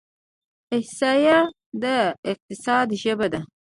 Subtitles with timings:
[0.75, 1.39] احصایه
[1.83, 1.85] د
[2.31, 3.41] اقتصاد ژبه ده.